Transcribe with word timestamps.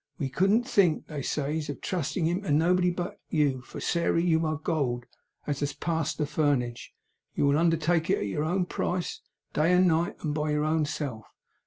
We 0.17 0.29
couldn't 0.29 0.63
think," 0.67 1.05
they 1.05 1.21
says, 1.21 1.69
"of 1.69 1.79
trusting 1.79 2.25
him 2.25 2.41
to 2.41 2.49
nobody 2.51 2.89
but 2.89 3.19
you, 3.29 3.61
for, 3.61 3.79
Sairey, 3.79 4.23
you 4.23 4.43
are 4.47 4.55
gold 4.57 5.05
as 5.45 5.59
has 5.59 5.73
passed 5.73 6.17
the 6.17 6.25
furnage. 6.25 6.95
Will 7.37 7.51
you 7.53 7.59
undertake 7.59 8.09
it, 8.09 8.17
at 8.17 8.25
your 8.25 8.43
own 8.43 8.65
price, 8.65 9.21
day 9.53 9.71
and 9.73 9.87
night, 9.87 10.15
and 10.23 10.33
by 10.33 10.49
your 10.53 10.65
own 10.65 10.85
self?" 10.85 11.27